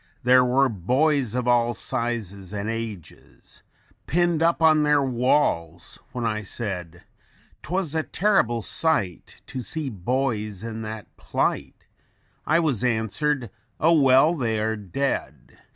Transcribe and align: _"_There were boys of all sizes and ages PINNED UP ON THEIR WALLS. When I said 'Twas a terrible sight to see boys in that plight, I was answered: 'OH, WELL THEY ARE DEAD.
_"_There 0.27 0.43
were 0.43 0.67
boys 0.67 1.35
of 1.35 1.47
all 1.47 1.75
sizes 1.75 2.51
and 2.53 2.67
ages 2.71 3.61
PINNED 4.07 4.41
UP 4.41 4.59
ON 4.59 4.81
THEIR 4.81 5.03
WALLS. 5.03 5.99
When 6.11 6.25
I 6.25 6.41
said 6.41 7.03
'Twas 7.61 7.93
a 7.93 8.01
terrible 8.01 8.63
sight 8.63 9.41
to 9.45 9.61
see 9.61 9.89
boys 9.91 10.63
in 10.63 10.81
that 10.81 11.15
plight, 11.17 11.85
I 12.47 12.59
was 12.59 12.83
answered: 12.83 13.51
'OH, 13.79 13.93
WELL 14.01 14.35
THEY 14.37 14.59
ARE 14.59 14.75
DEAD. 14.75 15.59